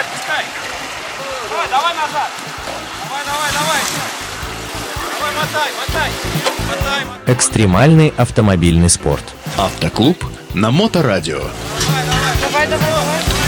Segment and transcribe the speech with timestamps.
[0.00, 0.44] отпускай.
[1.50, 2.30] Давай, давай назад.
[3.04, 3.80] Давай, давай, давай.
[5.18, 6.10] Давай, мотай, мотай.
[6.68, 7.34] Мотай, мотай.
[7.34, 9.24] Экстремальный автомобильный спорт.
[9.56, 10.24] Автоклуб
[10.54, 11.38] на Моторадио.
[11.38, 13.40] Давай, давай, давай.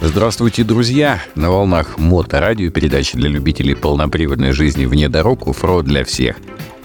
[0.00, 1.22] Здравствуйте, друзья!
[1.34, 6.36] На волнах Моторадио передача для любителей полноприводной жизни вне дорог УФРО для всех.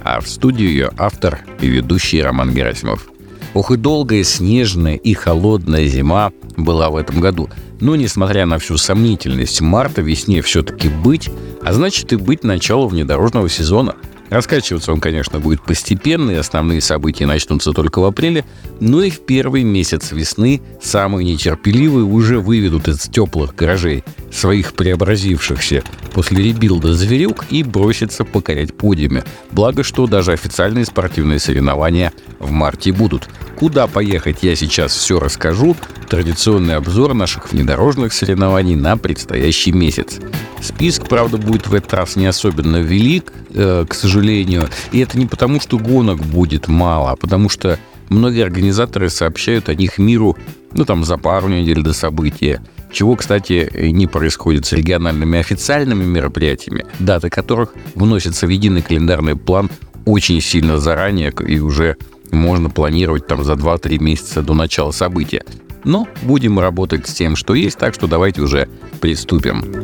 [0.04, 3.10] А в студию ее автор и ведущий Роман Герасимов.
[3.54, 7.50] Ох и долгая, снежная и холодная зима была в этом году.
[7.80, 11.30] Но, несмотря на всю сомнительность марта, весне все-таки быть,
[11.64, 13.96] а значит и быть началом внедорожного сезона–
[14.30, 18.46] Раскачиваться он, конечно, будет постепенно, и основные события начнутся только в апреле,
[18.80, 25.84] но и в первый месяц весны самые нетерпеливые уже выведут из теплых гаражей своих преобразившихся
[26.14, 29.24] после ребилда зверюк и бросятся покорять подиуме.
[29.52, 33.30] Благо, что даже официальные спортивные соревнования в марте будут.
[33.58, 35.76] Куда поехать, я сейчас все расскажу.
[36.10, 40.20] Традиционный обзор наших внедорожных соревнований на предстоящий месяц.
[40.62, 44.70] Список, правда, будет в этот раз не особенно велик, э, к сожалению.
[44.92, 47.80] И это не потому, что гонок будет мало, а потому что
[48.10, 50.38] многие организаторы сообщают о них миру,
[50.74, 52.62] ну, там, за пару недель до события.
[52.92, 59.70] Чего, кстати, не происходит с региональными официальными мероприятиями, даты которых вносятся в единый календарный план
[60.06, 61.98] очень сильно заранее и уже
[62.32, 65.44] можно планировать там за 2-3 месяца до начала события.
[65.84, 68.68] Но будем работать с тем, что есть, так что давайте уже
[69.00, 69.84] приступим.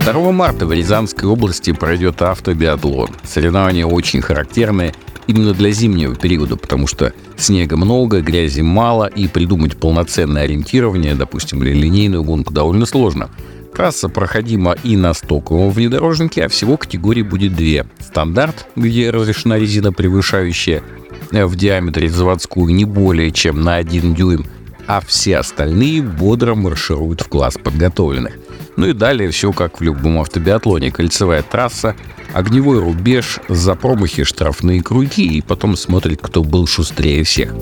[0.00, 3.10] 2 марта в Рязанской области пройдет автобиатлон.
[3.22, 4.94] Соревнования очень характерные
[5.26, 11.62] именно для зимнего периода, потому что снега много, грязи мало, и придумать полноценное ориентирование, допустим,
[11.62, 13.30] или линейную гонку довольно сложно.
[13.74, 17.86] Трасса проходима и на стоковом внедорожнике, а всего категорий будет две.
[18.00, 20.82] Стандарт, где разрешена резина, превышающая
[21.30, 24.46] в диаметре заводскую не более чем на 1 дюйм,
[24.86, 28.32] а все остальные бодро маршируют в класс подготовленных.
[28.80, 30.90] Ну и далее все как в любом автобиатлоне.
[30.90, 31.94] Кольцевая трасса,
[32.32, 37.52] огневой рубеж, за промахи штрафные круги и потом смотрит, кто был шустрее всех.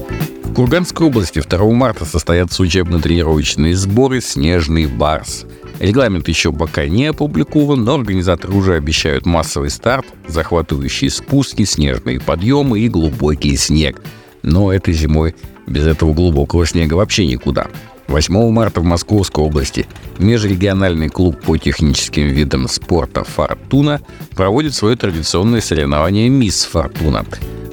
[0.44, 5.44] В Курганской области 2 марта состоятся учебно-тренировочные сборы «Снежный барс».
[5.80, 12.78] Регламент еще пока не опубликован, но организаторы уже обещают массовый старт, захватывающие спуски, снежные подъемы
[12.78, 14.00] и глубокий снег.
[14.42, 15.34] Но этой зимой
[15.66, 17.66] без этого глубокого снега вообще никуда.
[18.08, 19.86] 8 марта в Московской области
[20.19, 24.00] межрегиональный клуб по техническим видам спорта «Фортуна»
[24.34, 27.24] проводит свое традиционное соревнование «Мисс Фортуна».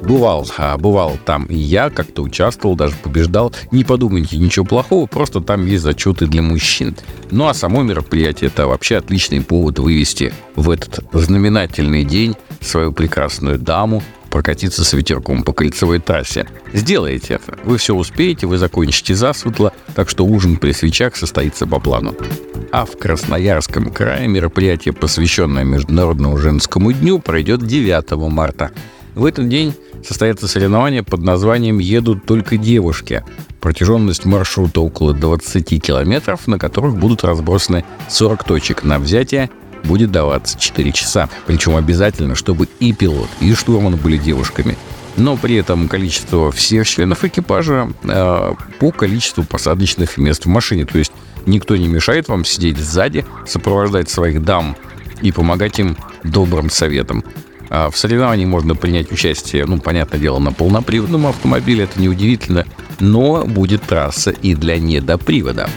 [0.06, 3.52] Бывал, а бывал там и я, как-то участвовал, даже побеждал.
[3.72, 6.96] Не подумайте ничего плохого, просто там есть зачеты для мужчин.
[7.32, 13.58] Ну а само мероприятие это вообще отличный повод вывести в этот знаменательный день свою прекрасную
[13.58, 14.00] даму,
[14.30, 16.46] прокатиться с ветерком по кольцевой трассе.
[16.72, 17.58] Сделайте это.
[17.64, 22.14] Вы все успеете, вы закончите засветло, так что ужин при свечах состоится по плану.
[22.70, 28.70] А в Красноярском крае мероприятие, посвященное Международному женскому дню, пройдет 9 марта.
[29.14, 29.74] В этот день
[30.06, 33.24] состоятся соревнования под названием «Едут только девушки».
[33.60, 39.50] Протяженность маршрута около 20 километров, на которых будут разбросаны 40 точек на взятие
[39.84, 41.28] будет даваться 4 часа.
[41.46, 44.76] Причем обязательно, чтобы и пилот, и штурман были девушками.
[45.16, 50.84] Но при этом количество всех членов экипажа э, по количеству посадочных мест в машине.
[50.84, 51.12] То есть
[51.46, 54.76] никто не мешает вам сидеть сзади, сопровождать своих дам
[55.22, 57.24] и помогать им добрым советом.
[57.68, 62.66] А в соревновании можно принять участие, ну, понятное дело, на полноприводном автомобиле, это неудивительно,
[63.00, 65.68] но будет трасса и для недопривода.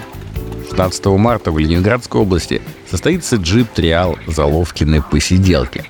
[0.70, 5.84] 16 марта в Ленинградской области состоится джип-триал Заловкины посиделки.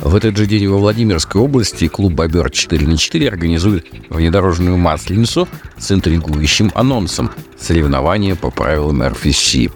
[0.00, 5.46] В этот же день во Владимирской области клуб «Бобер 4 на 4 организует внедорожную масленицу
[5.78, 9.70] с интригующим анонсом соревнования по правилам RFC.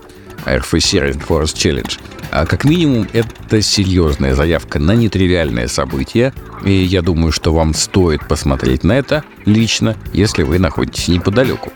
[0.46, 1.98] RFC Rainforest Challenge.
[2.30, 6.32] А как минимум, это серьезная заявка на нетривиальное событие,
[6.64, 11.72] и я думаю, что вам стоит посмотреть на это лично, если вы находитесь неподалеку.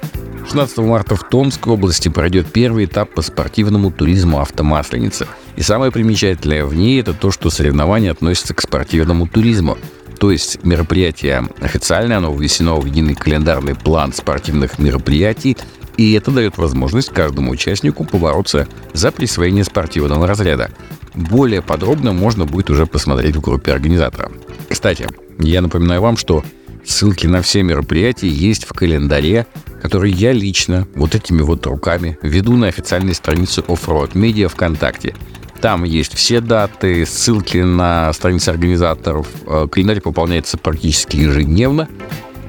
[0.46, 5.26] 16 марта в Томской области пройдет первый этап по спортивному туризму автомасленицы.
[5.56, 9.78] И самое примечательное в ней это то, что соревнования относятся к спортивному туризму.
[10.18, 15.56] То есть мероприятие официальное, оно внесено в единый календарный план спортивных мероприятий,
[16.00, 20.70] и это дает возможность каждому участнику побороться за присвоение спортивного разряда.
[21.14, 24.30] Более подробно можно будет уже посмотреть в группе организатора.
[24.68, 25.06] Кстати,
[25.38, 26.42] я напоминаю вам, что
[26.86, 29.46] ссылки на все мероприятия есть в календаре
[29.80, 35.14] который я лично вот этими вот руками веду на официальной странице Offroad Media ВКонтакте.
[35.60, 39.26] Там есть все даты, ссылки на страницы организаторов.
[39.46, 41.88] Э, календарь пополняется практически ежедневно.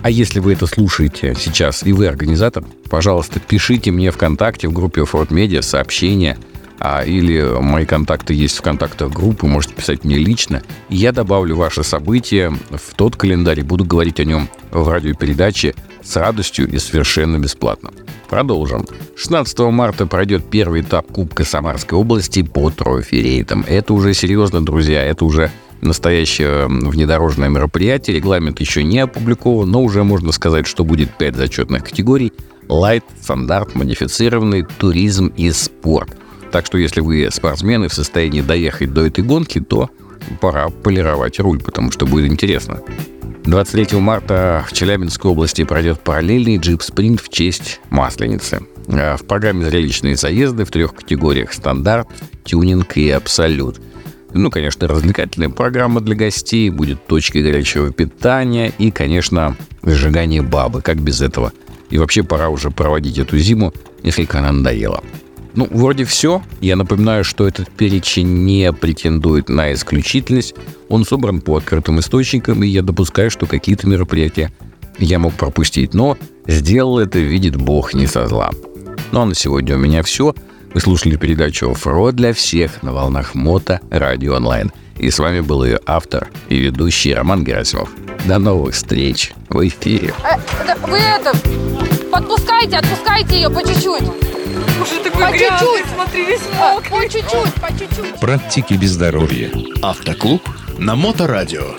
[0.04, 5.06] А если вы это слушаете сейчас и вы организатор, пожалуйста, пишите мне ВКонтакте в группе
[5.06, 6.38] Форд Медиа сообщение–
[6.84, 10.64] а, или мои контакты есть в контактах группы, можете писать мне лично.
[10.90, 15.76] И я добавлю ваше событие в тот календарь и буду говорить о нем в радиопередаче
[16.02, 17.92] с радостью и совершенно бесплатно.
[18.32, 18.88] Продолжим.
[19.18, 23.66] 16 марта пройдет первый этап Кубка Самарской области по трофи-рейтам.
[23.68, 25.52] Это уже серьезно, друзья, это уже
[25.82, 28.16] настоящее внедорожное мероприятие.
[28.16, 32.32] Регламент еще не опубликован, но уже можно сказать, что будет 5 зачетных категорий.
[32.70, 36.16] Лайт, стандарт, модифицированный, туризм и спорт.
[36.54, 39.90] Так что если вы спортсмены в состоянии доехать до этой гонки, то
[40.40, 42.80] пора полировать руль, потому что будет интересно.
[43.44, 48.62] 23 марта в Челябинской области пройдет параллельный джип-спринт в честь Масленицы.
[48.88, 52.08] А в программе зрелищные заезды в трех категориях «Стандарт»,
[52.44, 53.82] «Тюнинг» и «Абсолют».
[54.34, 61.02] Ну, конечно, развлекательная программа для гостей, будет точка горячего питания и, конечно, сжигание бабы, как
[61.02, 61.52] без этого.
[61.90, 63.74] И вообще пора уже проводить эту зиму,
[64.04, 65.04] несколько она надоела.
[65.54, 66.42] Ну, вроде все.
[66.62, 70.56] Я напоминаю, что этот перечень не претендует на исключительность.
[70.90, 74.52] Он собран по открытым источникам, и я допускаю, что какие-то мероприятия
[74.98, 75.94] я мог пропустить.
[75.94, 76.18] Но
[76.48, 78.52] сделал это, видит Бог, не со зла.
[79.12, 80.34] Ну а на сегодня у меня все.
[80.74, 84.72] Вы слушали передачу «Оффроуд для всех» на волнах Мото Радио Онлайн.
[84.98, 87.90] И с вами был ее автор и ведущий Роман Герасимов.
[88.26, 90.14] До новых встреч в эфире.
[90.24, 90.38] Э,
[90.88, 91.36] вы это,
[92.12, 94.31] подпускайте, отпускайте ее по чуть-чуть.
[94.82, 95.94] Уже такой По грязный, чуть-чуть.
[95.94, 97.10] смотри, весь По мокрый.
[97.10, 98.20] чуть-чуть, по чуть-чуть.
[98.20, 99.52] Практики без здоровья.
[99.82, 100.42] Автоклуб
[100.78, 101.76] на Моторадио.